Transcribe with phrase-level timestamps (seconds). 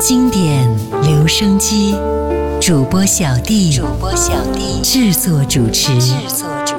[0.00, 0.64] 经典
[1.02, 1.96] 留声机，
[2.60, 6.77] 主播小弟，主播小弟制作主持，制作主持。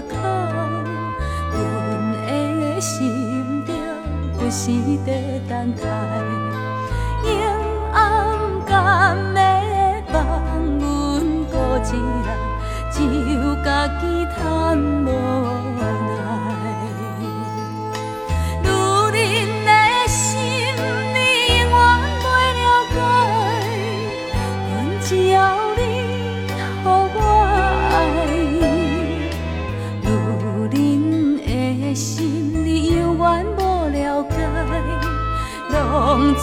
[0.00, 0.16] 空，
[1.52, 1.56] 阮
[2.12, 3.74] 的心中
[4.38, 4.70] 不时
[5.04, 5.08] 地
[5.48, 5.82] 等待，
[7.24, 7.28] 阴
[7.92, 7.96] 暗
[8.66, 9.40] 甘的
[10.06, 10.16] 放
[10.78, 10.84] 阮
[11.50, 11.90] 孤一
[12.26, 12.28] 人，
[12.92, 12.96] 只
[13.34, 13.66] 有家
[14.00, 14.02] 己
[14.36, 15.06] 叹无。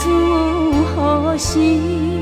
[0.06, 2.15] 如何行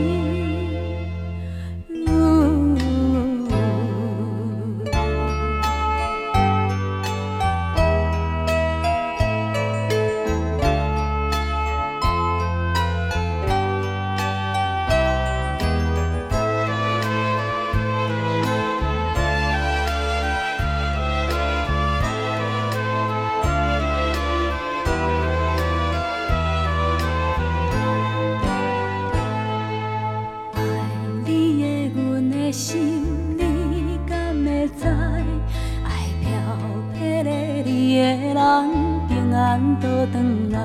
[40.52, 40.60] 来，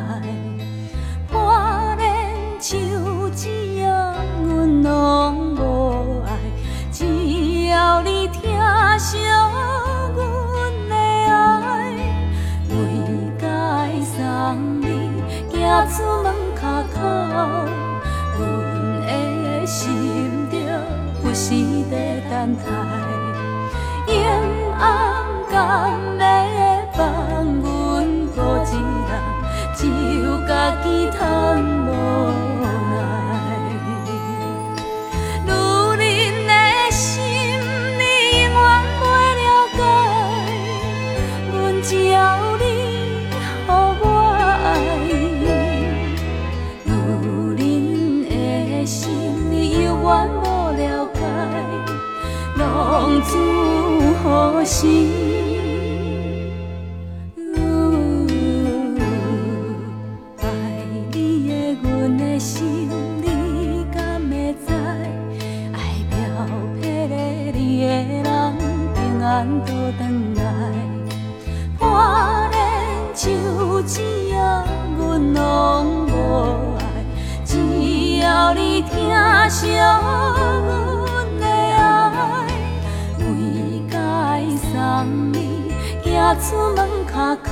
[1.31, 2.09] 半年
[2.59, 6.29] 就只样，阮拢无爱。
[6.91, 7.05] 只
[7.69, 8.43] 要你疼
[8.99, 10.19] 惜阮
[10.89, 10.95] 的
[11.31, 11.93] 爱，
[12.69, 12.73] 每
[13.39, 13.45] 届
[14.17, 14.85] 送你
[15.53, 15.57] 行
[15.89, 16.65] 出门口，
[18.39, 18.41] 阮
[19.07, 19.79] 的心
[20.51, 20.55] 着
[21.23, 21.55] 不时
[21.91, 21.93] 在
[22.29, 22.63] 等待，
[25.51, 26.48] 甘。
[29.81, 31.89] 只有家己叹无
[32.61, 32.67] 奈，
[35.47, 35.53] 女
[36.03, 36.53] 人的
[36.91, 37.07] 心
[37.97, 38.03] 你
[38.43, 38.61] 永远
[38.99, 39.01] 袂
[39.39, 39.47] 了
[39.77, 39.81] 解。
[41.53, 42.17] 阮只要
[42.59, 43.31] 你予
[43.69, 43.71] 我
[44.65, 44.67] 爱，
[46.85, 47.63] 女
[48.29, 48.35] 人
[48.69, 48.99] 的心
[49.49, 50.07] 你永远
[50.43, 50.83] 无了
[51.15, 51.17] 解，
[52.57, 52.67] 浪
[53.23, 53.31] 子
[54.25, 54.27] 何
[54.65, 55.38] 时？
[79.61, 82.47] 想阮的爱
[83.19, 83.97] 为家
[84.71, 84.73] 三
[85.33, 85.43] 年
[86.41, 87.51] 出门卡口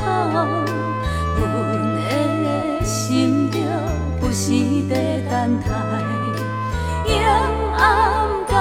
[1.37, 1.43] 阮
[1.97, 3.61] 的心中
[4.21, 4.53] 不时
[4.89, 5.67] 会等待
[7.09, 7.17] 用
[7.77, 7.81] 眼
[8.47, 8.55] 光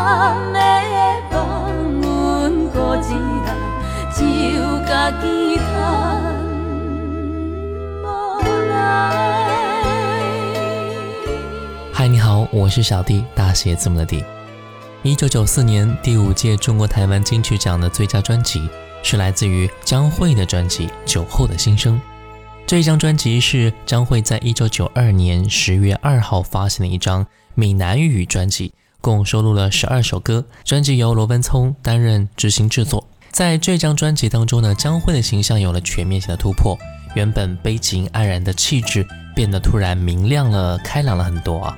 [0.51, 0.59] 的
[1.31, 1.37] 望
[2.01, 2.03] 阮
[2.71, 3.13] 孤一
[3.45, 3.47] 人
[4.11, 4.17] 只
[4.55, 5.23] 有家己
[5.57, 5.63] 叹
[8.01, 8.05] 无
[8.71, 8.73] 奈
[12.05, 14.23] 嗨，你好，我是小弟，大写字母的弟。
[15.01, 18.69] 一九九四年第五届中国台湾金曲奖的最佳专辑
[19.01, 21.95] 是来自于张惠的专辑《酒后的心声》。
[22.67, 27.25] 这张专辑是张惠在一九九二年十月二号发行的一张
[27.55, 30.45] 闽南语专辑，共收录了十二首歌。
[30.63, 33.03] 专辑由罗文聪担任执行制作。
[33.31, 36.77] 在这张专辑当中呢，张惠的形象有了全面性的突破。
[37.15, 41.75] 原本悲情黯然的气质变得突然明亮了、开朗了很多啊。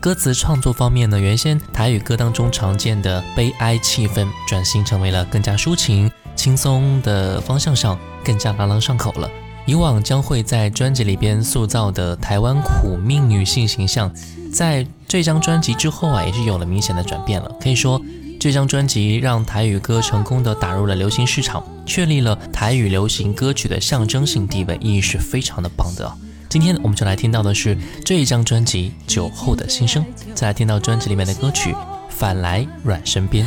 [0.00, 9.30] 歌词创作方面呢，原先台语歌当中常见的悲哀气氛，转型成为了更加抒情、轻松的方向上，更加朗朗上口了。
[9.66, 14.10] 以往将会在专辑里边塑造的台湾苦命女性形象，
[14.50, 17.54] 在这张专辑之后啊，也是有了明显的转变了。
[17.60, 18.00] 可以说，
[18.40, 26.10] 这张专辑让台语歌成功的打入了流行市场，确立了台语流行歌曲的象征性地位，意义是非常的棒的。
[26.50, 30.04] 今天我们就来听到的是这一张专辑《酒后的心声》，
[30.34, 31.70] 再来听到专辑里面的歌曲
[32.08, 33.46] 《反来阮身边》。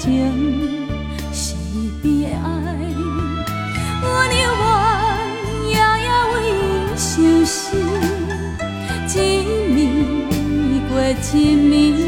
[0.00, 0.86] 情
[1.32, 1.54] 是
[2.00, 2.38] 悲哀，
[4.00, 6.36] 阮犹原夜夜为
[6.96, 7.76] 相思，
[9.08, 9.10] 一
[9.74, 9.76] 暝
[10.88, 12.07] 过一暝，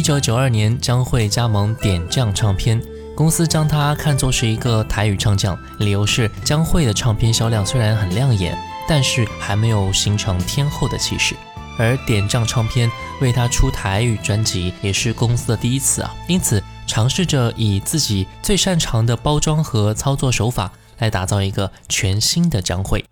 [0.00, 2.82] 一九九二年，江蕙加盟点将唱片
[3.14, 8.56] 公司，将她看作是一个台语唱将，理由是江蕙的唱片销量虽然很亮眼，
[8.88, 11.36] 但是还没有形成天后的气势。
[11.78, 12.90] 而点将唱片
[13.20, 23.04] 为她出台语专辑，也是公司的第一次啊，因此尝试着以自己最擅长的包装和操作手法来打造一个全新的江蕙。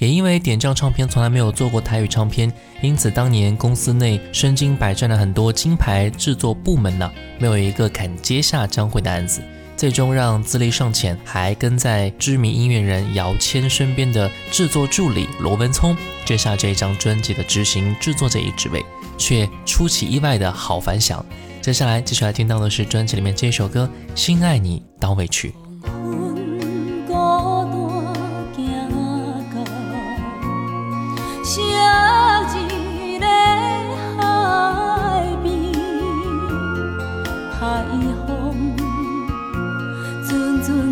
[0.00, 9.42] 也因为点将唱片从来没有做过台语唱片，因此当年公司内身经百战的很多金牌制作部门呢，没有一个肯接下张惠的案子，
[9.76, 18.82] 最终让资历尚浅还跟在知名音乐人姚谦身边的制作助理罗文聪接下这张专辑的执行制作这一职位，
[19.18, 21.22] 却出其意外的好反响。
[21.60, 23.86] 接下来继续来听到的是专辑里面这首歌
[24.18, 25.50] 《心爱你当委屈》。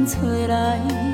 [0.08, 1.07] 吹来。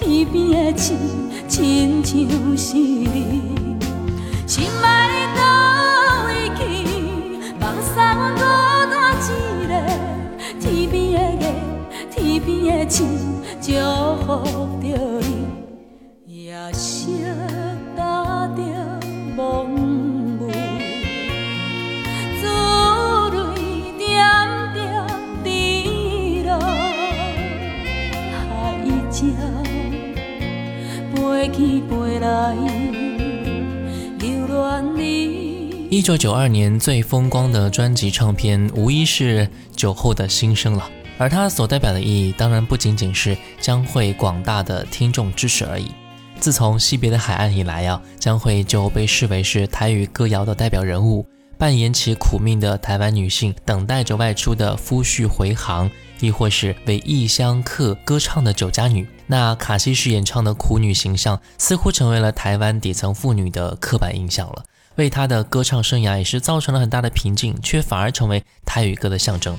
[0.00, 0.96] 天边的星，
[1.46, 2.16] 亲像
[2.56, 3.76] 是你。
[4.46, 5.42] 心爱的倒
[6.26, 6.58] 位去？
[7.60, 8.40] 放下阮孤
[8.90, 9.28] 单一
[9.68, 9.72] 个，
[10.58, 11.44] 天边的月，
[12.10, 12.98] 天边的星，
[13.60, 13.68] 祝
[14.24, 14.28] 福
[14.80, 14.84] 着
[15.20, 15.39] 你，
[35.90, 40.88] 一九九二年最风光的专辑唱片，无疑是酒后的心声了。
[41.18, 45.90] 而它所代表的意义，当然不仅仅是将会广大的听众支持而已。
[46.38, 51.26] 自从《惜别的海岸》以来啊，将会就被视为是台语歌谣的代表人物，
[51.58, 59.04] 扮演起苦命的台湾女性等待着外出的夫婿回航，亦或是为异乡客歌唱的酒家女。
[59.26, 64.62] 那卡西式演唱的苦女形象，似乎成为了台湾底层妇女的刻板印象了。
[65.00, 69.58] 为他的歌唱生涯也是造成了很大的瓶颈，却反而成为台语歌的象征。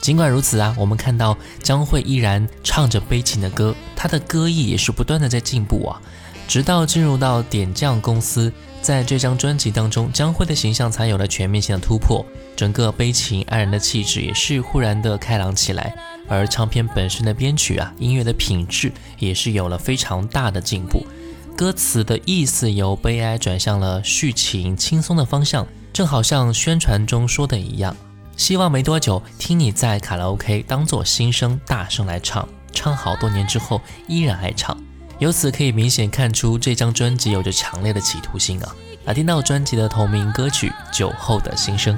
[0.00, 6.00] 尽管如此啊，我们看到江蕙依然唱着悲情的歌，她的歌艺也是不断的在进步啊。
[6.46, 12.24] 直到进入到点将公司，在这张专辑当中，江蕙的形象才有了全面性的突破，
[12.56, 15.94] 整个悲情黯然的气质也是忽然的开朗起来。
[16.26, 21.06] 而唱片本身的编曲啊，音乐的品质也是有了非常大的进步。
[21.58, 27.96] 歌词的意思由悲哀转向了叙情、轻松的方向，正好像宣传中说的一样。
[28.36, 34.78] 希望没多久，听你在卡拉 OK 当做心声大声来唱，唱好多年之后依然爱唱。
[35.18, 38.72] 由此可以明显看出这张专辑有着强烈的企图心啊！
[39.06, 41.96] 来听到专辑的同名歌曲《酒后的心声》。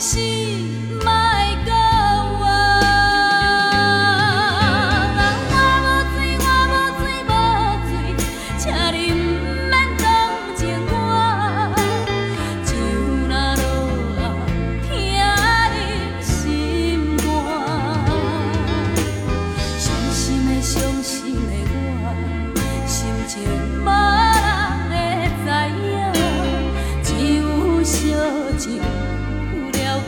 [0.00, 0.75] 心。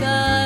[0.08, 0.37] love.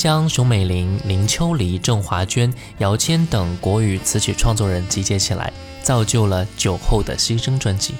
[0.00, 7.92] 将熊美玲、林秋离、郑华娟、姚谦等国语词曲创作人集结起来，造就了《酒后的新生》专辑。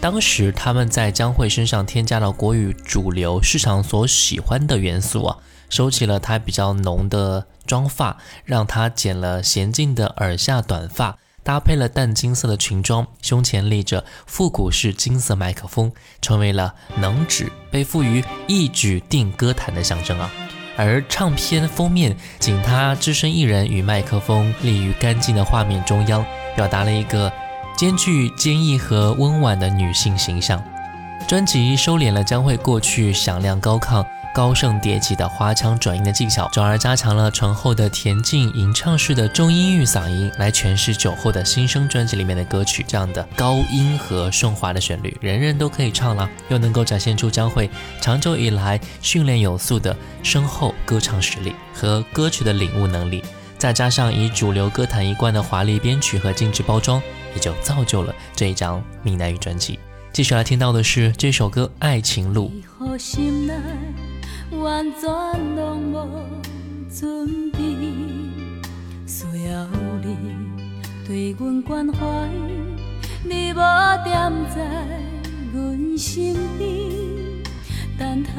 [0.00, 5.38] 当时他们在江蕙身上添加了国语主流市场所喜欢的元素啊，
[5.70, 20.28] 收起了她比较浓的妆发，让她剪了娴静的耳下短发，搭配了淡金色的裙装，胸前立着复古式金色麦克风，成为了能指被赋予一举定歌坛的象征啊。
[20.76, 26.24] 而唱片封面，仅她只身一人与麦克风立于干净的画面中央，
[26.56, 27.32] 表达了一个
[27.76, 30.62] 兼具坚毅和温婉的女性形象。
[31.26, 34.04] 专辑收敛了将会过去响亮高亢。
[34.34, 42.84] 高声叠起的花腔转音的技巧，转而加强了醇厚的恬静吟唱式的中音域嗓音，来诠释酒后的新生专辑里面的歌曲。
[42.88, 47.70] 这样的高音和顺滑的旋律，人人都可以唱了，又能够展现出将会
[48.00, 53.22] 长久以来训练有素的深厚歌唱实力和歌曲的领悟能力，
[53.56, 57.00] 再加上以主流歌坛一贯的华丽编曲和精致包装，
[57.36, 59.78] 也就造就了这一张闽南语专辑。
[60.12, 62.50] 继续来听到的是这首歌《爱情路》。
[64.64, 65.10] 完全
[65.56, 66.08] 拢无
[66.88, 67.58] 准备，
[69.06, 69.66] 需要
[70.02, 70.16] 你
[71.06, 72.30] 对阮关怀，
[73.22, 74.64] 你无踮在
[75.52, 76.64] 阮身边，
[77.98, 78.32] 等待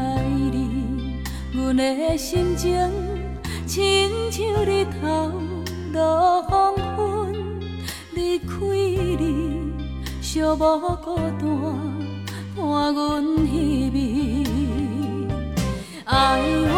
[0.52, 1.22] 你，
[1.54, 2.76] 阮的心情
[3.68, 5.32] 亲像日头
[5.94, 7.34] 落黄昏，
[8.16, 8.48] 离开
[9.20, 9.62] 你，
[10.24, 11.46] 寂寞孤单，
[12.56, 14.65] 伴阮稀微。
[16.06, 16.70] 哀怨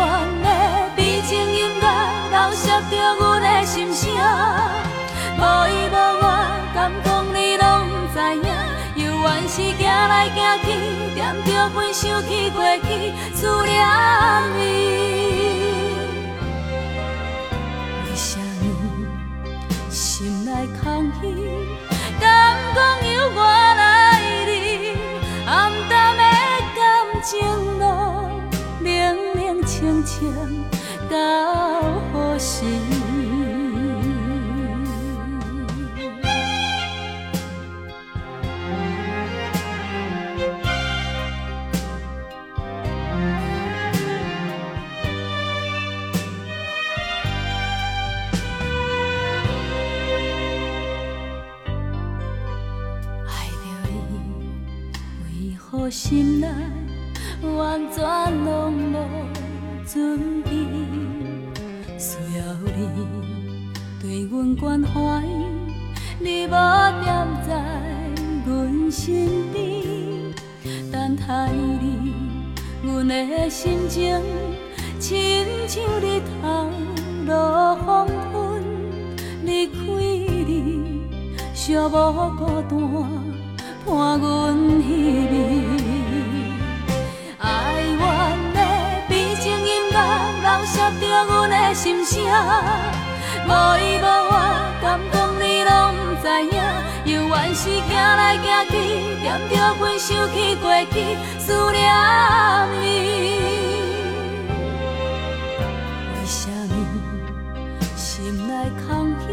[0.41, 0.47] 的
[0.95, 1.85] 悲情音乐，
[2.31, 4.09] 勾写着阮的心声。
[5.37, 6.25] 无依无我，
[6.73, 7.63] 感动你拢
[8.13, 8.47] 知影。
[8.95, 10.65] 犹原是行来行去，
[11.13, 13.75] 惦着回想起过去，思念
[14.55, 14.59] 你。
[18.05, 18.63] 为什么
[19.89, 20.49] 心内
[20.81, 21.27] 空虚？
[22.21, 22.77] 敢讲
[23.11, 24.95] 由我来你？
[25.45, 26.23] 暗淡的
[26.77, 26.81] 感
[27.21, 27.76] 情。
[31.09, 31.15] 到
[32.13, 32.65] 何时？
[53.25, 54.19] 爱着你，
[55.23, 56.47] 为何心内？
[57.55, 58.03] 完全
[58.45, 58.95] 拢无
[59.87, 60.51] 准备
[61.97, 62.43] 需要
[62.75, 62.89] 你
[64.01, 65.23] 对阮关怀，
[66.19, 67.05] 你无黏
[67.47, 67.55] 在
[68.45, 69.63] 阮身边，
[70.91, 72.13] 等待你，
[72.83, 74.21] 阮的心情
[74.99, 76.69] 亲像日头
[77.25, 78.61] 落黄昏，
[79.45, 81.07] 离开你
[81.55, 82.77] 寂寞孤单
[83.85, 84.85] 伴阮稀
[85.31, 85.76] 微。
[90.99, 92.23] 着阮的心声。
[93.45, 94.33] 无依无我，
[94.81, 96.57] 敢讲你拢不知影？
[97.05, 98.73] 犹原是行来行去，
[99.21, 100.95] 惦着阮想起过去，
[101.39, 101.79] 思念
[102.81, 102.83] 你。
[106.11, 106.75] 为什么
[107.95, 108.51] 心内
[108.85, 109.25] 空虚？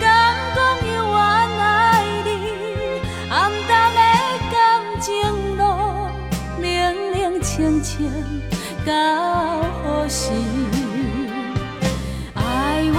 [0.00, 0.06] 敢
[0.54, 1.18] 讲犹原
[1.58, 1.66] 爱
[2.24, 2.26] 你？
[3.30, 4.00] 暗淡的
[4.52, 4.56] 感
[5.00, 5.10] 情
[5.56, 5.60] 路，
[6.62, 6.64] 冷
[7.12, 7.96] 冷清清，
[8.86, 8.92] 到
[9.82, 10.30] 何时？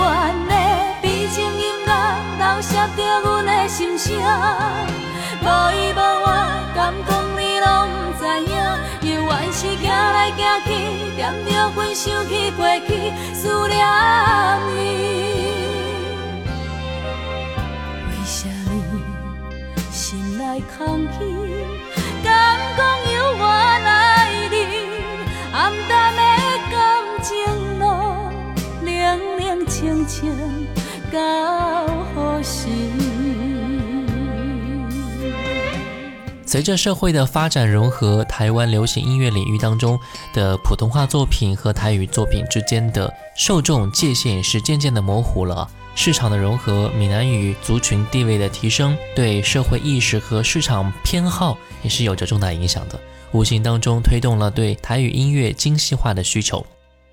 [0.09, 0.53] 哀怨的
[1.01, 1.91] 悲情音乐，
[2.37, 4.07] 留下着阮的心声。
[5.41, 6.27] 无依无我，
[6.75, 7.67] 敢讲你拢
[8.11, 8.51] 不知影？
[9.01, 10.67] 犹原是行来行去，
[11.15, 12.89] 念着阮想起过去，
[13.33, 13.77] 思念
[14.75, 14.77] 你。
[18.09, 18.69] 为什么
[19.91, 20.41] 心内
[20.77, 20.77] 空
[21.17, 21.17] 虚？
[22.23, 22.27] 敢
[22.75, 22.79] 讲
[23.13, 23.43] 犹原
[29.79, 30.29] 清清，
[31.09, 32.67] 到何时？
[36.45, 39.97] 随着社会的发展融合，台湾流行音乐领域当中
[40.33, 45.65] 的普通话作品和台语作品之间的受众界限是渐渐的模糊了。
[45.95, 52.99] 市场的融合，闽南语族群地位的提升，对社会意识和市场偏好也是有着重大影响的，
[53.31, 56.65] 无形当中推动了对台语音乐精细化的需求。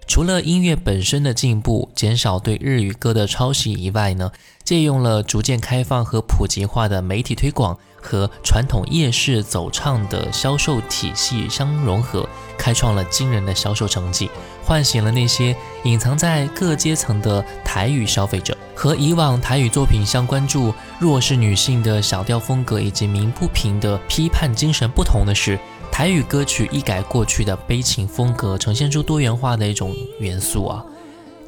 [0.06, 4.30] 除了音乐本身的进步，减少对日语歌的抄袭以外呢，
[4.64, 14.30] 借用了逐渐开放和普及化的媒体推广和传统夜市走唱的销售体系相融合，开创了惊人的销售成绩，
[14.64, 18.56] 唤醒了那些隐藏在各阶层的台语消费者。
[18.74, 25.58] 和以往台语作品相关注弱势女性的小调风格以及鸣不平的批判精神不同的是。
[25.96, 30.84] 台语歌曲一改过去的悲情风格，呈现出多元化的一种元素啊。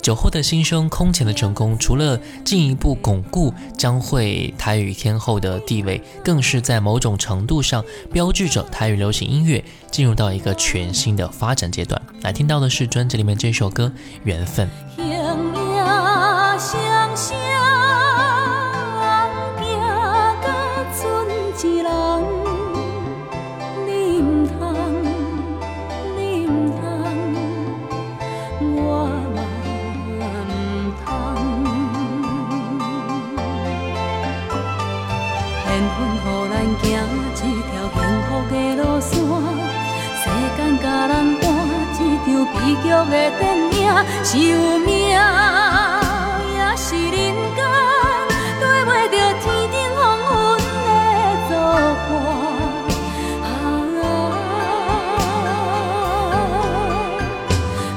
[0.00, 12.00] 酒后的心声，空前的成功，除了进一步巩固将会台语天后的地位，更是在某种程度上标志着台语流行音乐进入到一个全新的发展阶段。
[12.22, 13.92] 来听到的是专辑里面这首歌
[14.24, 14.66] 《缘分》。
[42.58, 43.40] 悲剧的电
[43.72, 43.78] 影
[44.24, 47.14] 是有命，也是人
[47.54, 47.58] 间
[48.60, 50.28] 对袂着天顶风云
[50.84, 50.88] 的
[51.48, 51.50] 作
[52.04, 52.10] 伴。
[53.44, 53.46] 啊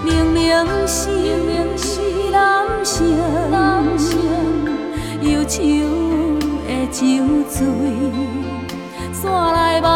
[0.04, 0.40] 明明
[1.78, 1.80] 是
[2.32, 2.34] 男
[2.84, 2.96] 性，
[5.22, 5.54] 忧愁
[6.68, 7.00] 的酒
[7.50, 7.58] 醉，
[9.12, 9.22] 山
[9.54, 9.90] 来梦。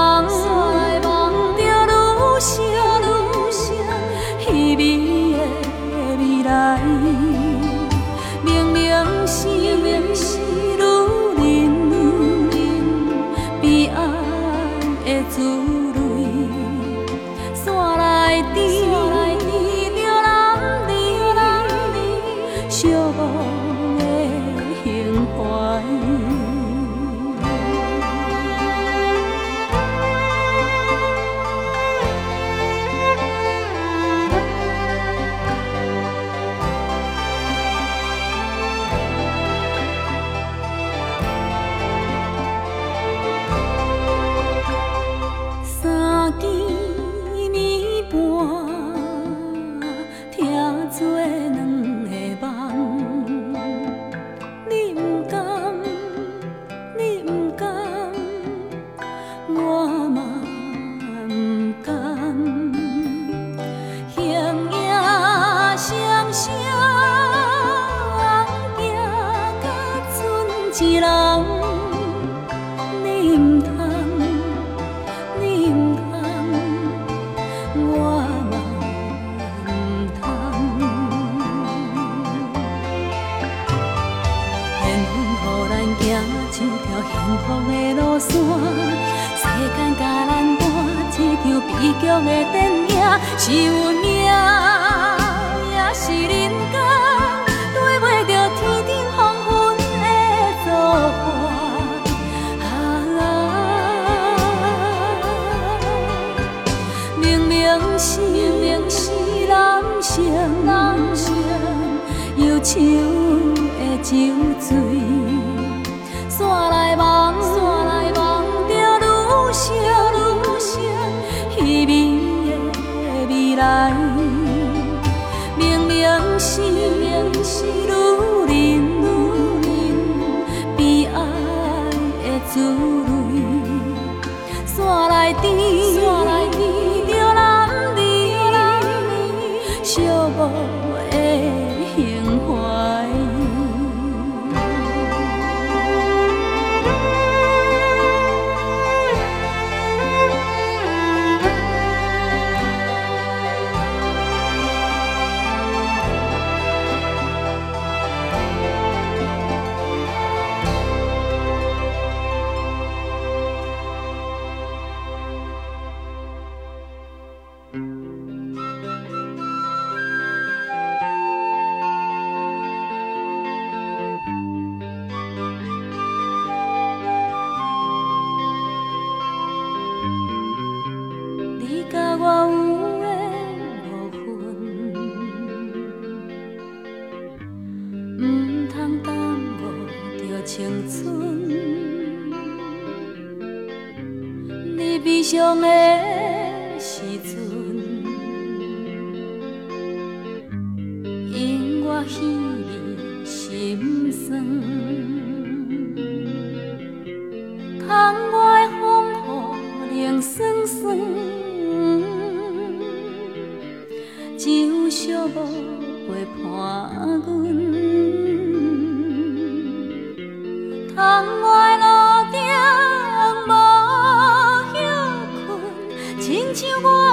[226.56, 227.05] 经过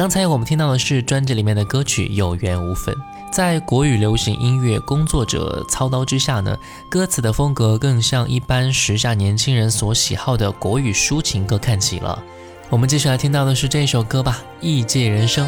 [0.00, 2.94] 刚才我们听到的是专辑里面的歌曲《有缘无分》。
[3.30, 6.56] 在国语流行音乐工作者操刀之下呢，
[6.88, 12.18] 歌词的风格更像一般时下年轻人所喜好的国语抒情歌看齐了。
[12.70, 15.46] 我们继续来听到的是这首歌吧，《异界人生》。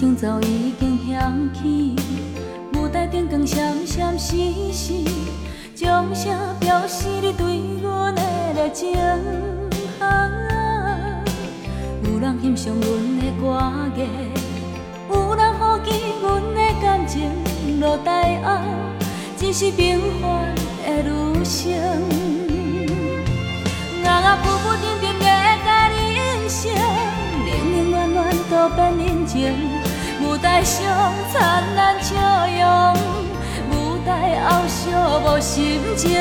[0.00, 1.94] 情早已经响起，
[2.72, 4.32] 舞台灯光闪闪烁
[4.72, 5.06] 烁，
[5.74, 8.22] 掌声表示你对阮的
[8.56, 8.98] 热情。
[10.00, 11.20] 啊
[12.02, 13.60] 有人欣赏阮的歌。
[13.94, 14.08] 艺，
[15.12, 15.90] 有人好奇
[16.22, 17.30] 阮的感情
[17.78, 18.58] 落台后，
[19.36, 21.74] 只是平凡的女生。
[24.02, 25.26] 我我浮浮沉沉的
[25.62, 26.72] 甲人生，
[27.44, 29.79] 冷冷暖暖都变人情。
[30.42, 32.94] 台上灿烂笑容，
[33.70, 34.90] 舞台后寂
[35.24, 36.18] 无心情。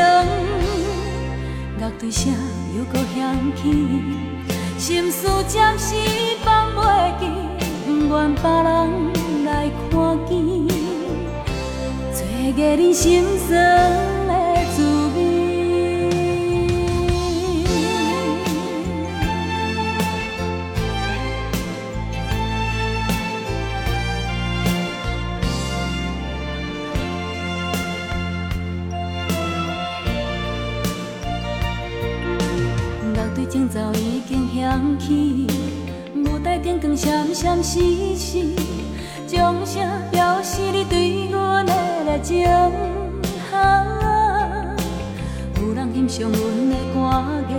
[1.79, 2.33] 乐队声
[2.77, 3.61] 又搁响起，
[4.77, 5.95] 心事暂时
[6.43, 7.25] 放袂记，
[7.85, 10.67] 不愿别人来看见，
[12.13, 14.18] 做个人心酸。
[36.81, 37.77] 光闪闪烁
[38.15, 38.55] 烁，
[39.27, 41.73] 掌声表示你对阮的
[42.05, 42.47] 热情。
[43.51, 43.85] 啊
[45.61, 46.39] 有人欣赏阮
[46.69, 46.97] 的歌
[47.49, 47.51] 艺，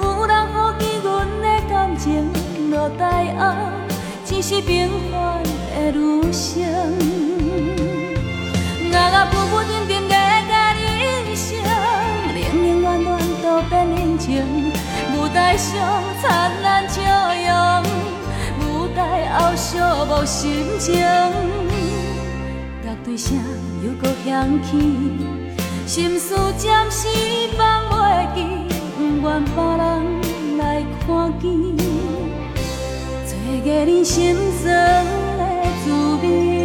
[0.00, 2.32] 有人好奇阮的感情
[2.70, 3.54] 落台后，
[4.24, 6.64] 只是平凡的女生。
[8.88, 10.14] 我我浮浮沉沉的
[10.48, 10.80] 甲人
[11.36, 11.44] 生，
[12.34, 13.06] 冷冷暖暖
[13.42, 14.72] 都变人情。
[15.14, 17.46] 舞台上灿烂笑容，
[19.38, 20.94] 后寂寞心情。
[22.82, 23.36] 乐队声
[23.84, 24.78] 又搁响起，
[25.86, 27.08] 心事暂时
[27.56, 28.38] 放袂记，
[28.96, 31.50] 不愿别人来看见，
[33.26, 33.30] 做
[33.64, 35.04] 个人心酸
[35.36, 35.42] 的
[35.84, 35.84] 滋
[36.22, 36.55] 味。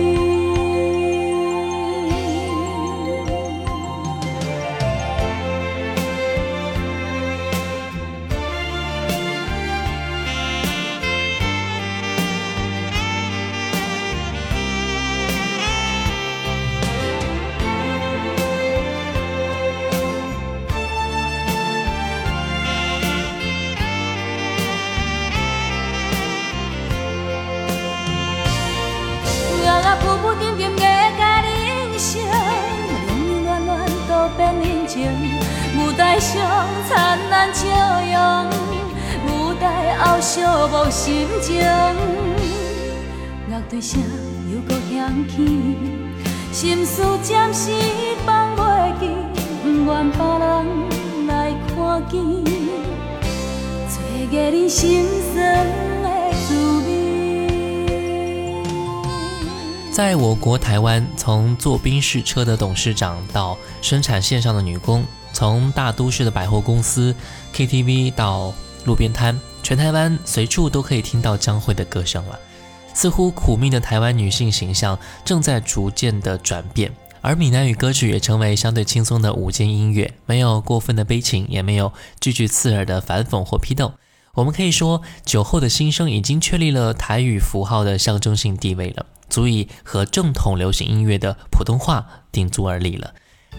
[40.91, 41.57] 心情，
[43.49, 44.01] 乐队声
[44.53, 45.77] 又搁响起，
[46.51, 47.71] 心事暂时
[48.25, 49.07] 放袂记，
[49.63, 50.65] 不愿别人
[51.27, 52.21] 来看见，
[53.87, 55.65] 做个人心酸
[56.03, 56.09] 的
[56.45, 56.53] 滋
[56.85, 56.89] 味。
[59.93, 67.15] 在我国台湾，从坐宾士车的董事长到生产线上的女工，从大都市的百货公司、
[67.55, 68.53] KTV 到
[68.85, 69.39] 路边摊。
[69.63, 72.39] 全台湾随处都可以听到江蕙的歌声了，
[72.93, 83.93] 似乎苦命的台湾女性形象正在逐渐的转变，而闽南语歌曲也成为相对轻松的午间音乐，没有过分的悲情，也没有句句刺耳的反讽或批斗。
[84.33, 93.13] 我们可以说，酒后的心声已经确立了台语符号的象征性地位了，足以和正统流行音乐的普通话顶足而立了。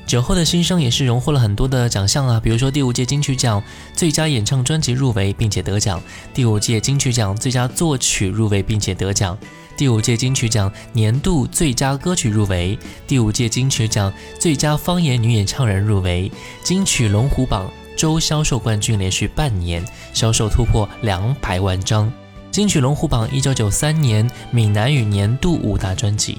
[0.07, 3.63] 酒后的心声也是荣获了很多的奖项啊，比如说第五届金曲奖
[3.95, 6.03] 最佳演唱专辑入围并且得奖，
[6.35, 9.39] 第五届金曲奖最佳作曲入围并且得奖，
[9.75, 16.31] 第五届金曲奖年度最佳歌曲入围，第五届金曲奖最佳方言女演唱人入围，
[16.63, 19.83] 金曲龙虎榜周销售冠军连续半年
[20.13, 22.13] 销售突破两百万张。
[22.51, 26.39] 金曲龙虎榜一九九三年闽南语年度五大专辑。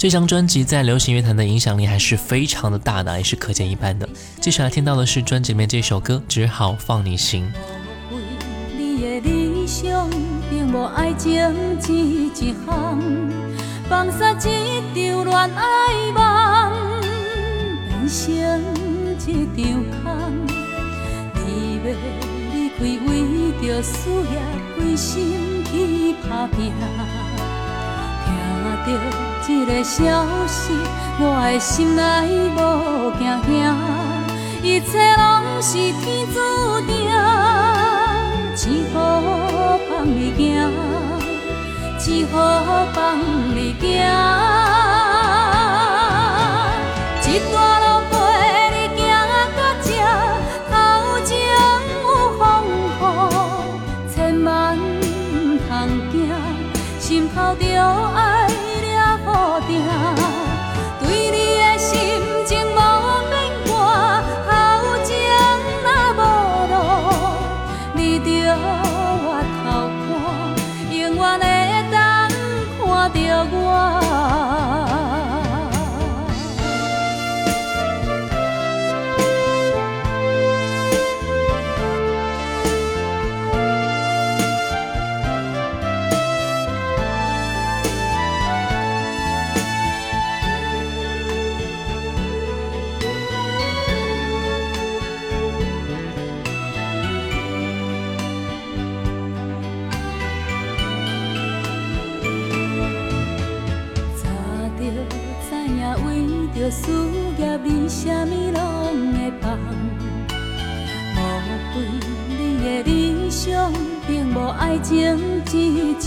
[0.00, 4.08] 这张专辑在流行乐坛的影响力还是非常的大的，也是可见一斑的。
[4.40, 7.44] 接下来听到的是专辑里面这首歌《只好放你行》。
[8.78, 10.08] 你的理想
[10.48, 12.98] 并无爱情只一项，
[13.90, 17.02] 放下一场恋爱梦，
[17.86, 18.24] 变成
[19.26, 20.02] 一场空。
[21.44, 21.92] 你要
[22.54, 23.12] 离开，为
[23.60, 24.40] 着事业
[24.78, 26.72] 归心去打拼。
[28.24, 28.28] 听
[28.64, 28.66] 到
[29.46, 30.72] 这个消息，
[31.18, 32.02] 我的心内
[32.54, 33.52] 无惊惊，
[34.62, 36.38] 一切拢是天注
[36.86, 37.10] 定，
[38.54, 38.98] 只好
[39.88, 40.70] 放你行，
[41.98, 43.18] 只好放
[43.54, 44.69] 你行。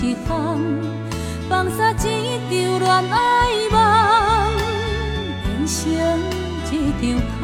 [0.04, 0.60] 一项，
[1.48, 3.16] 放下一场恋爱
[3.72, 3.76] 梦，
[5.42, 5.80] 变成
[6.70, 7.02] 一场
[7.40, 7.42] 空。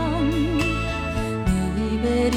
[1.45, 1.49] 你
[2.03, 2.36] 要离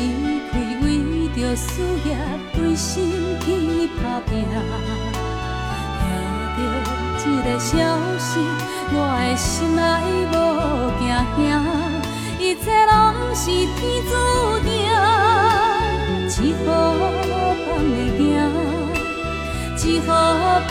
[0.53, 0.87] 开，为
[1.35, 1.67] 着事
[2.05, 2.09] 业
[2.55, 2.87] 归心
[3.41, 3.47] 去
[4.01, 4.01] 打
[4.31, 4.31] 拼。
[6.55, 6.63] 听到
[7.19, 7.71] 这个消
[8.17, 8.31] 息，
[8.93, 9.81] 我的心内
[10.31, 10.33] 无
[11.01, 11.03] 惊
[11.35, 11.43] 惊，
[12.39, 12.95] 一切拢
[13.35, 14.13] 是天注
[14.61, 14.62] 定，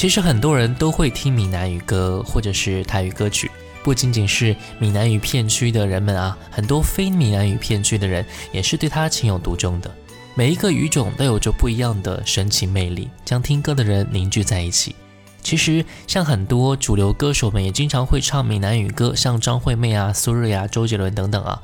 [0.00, 3.50] 其实很多人都会听闽南语歌或者是台语歌曲，
[3.84, 9.94] 不仅仅是闽南语片区的人们啊，很多非闽南语片区的人也是对他情有独钟的。
[10.34, 14.96] 每一个语种都有着不一样的神奇魅力，将听歌的人凝聚在一起。
[15.42, 21.60] 其实像很多主流歌手们也经常会唱闽南语歌，像张惠妹啊、苏芮啊、周杰伦等等啊。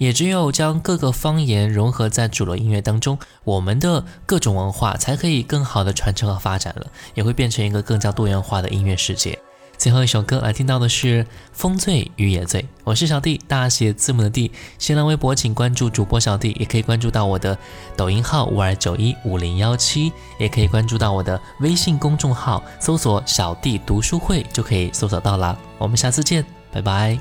[0.00, 9.38] 也只有将各个方言融合在主流音乐当中，我们的各种文化才可以更好的传承和发展了，也会变成一个更加多元化的音乐世界。
[9.76, 11.22] 最后一首歌来听到的是
[11.52, 14.50] 《风醉雨也醉》，我是小弟，大写字母的弟。
[14.78, 17.56] 新浪微博请关注主播小弟，也可以关注到我的
[17.94, 25.58] 抖音号五二九一五零幺七，也可以关注到我的微信公众号，搜索“小弟读书会”就可以搜索到了。
[25.76, 26.42] 我们下次见，
[26.72, 27.18] 拜拜。